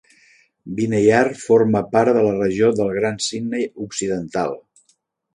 Vineyard 0.77 1.35
forma 1.41 1.81
part 1.91 2.13
de 2.17 2.23
la 2.27 2.31
regió 2.37 2.69
del 2.79 2.89
Gran 2.95 3.19
Sydney 3.27 3.67
Occidental. 3.85 4.57